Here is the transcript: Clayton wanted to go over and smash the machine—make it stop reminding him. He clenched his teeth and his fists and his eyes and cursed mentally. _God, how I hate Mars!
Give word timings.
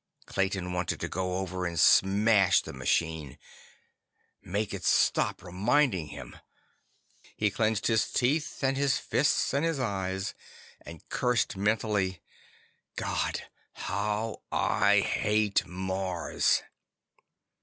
Clayton 0.25 0.73
wanted 0.73 0.99
to 1.01 1.07
go 1.07 1.37
over 1.37 1.67
and 1.67 1.79
smash 1.79 2.63
the 2.63 2.73
machine—make 2.73 4.73
it 4.73 4.83
stop 4.83 5.43
reminding 5.43 6.07
him. 6.07 6.37
He 7.37 7.51
clenched 7.51 7.85
his 7.85 8.11
teeth 8.11 8.63
and 8.63 8.77
his 8.77 8.97
fists 8.97 9.53
and 9.53 9.63
his 9.63 9.79
eyes 9.79 10.33
and 10.83 11.07
cursed 11.09 11.55
mentally. 11.55 12.19
_God, 12.97 13.41
how 13.73 14.41
I 14.51 15.01
hate 15.01 15.67
Mars! 15.67 16.63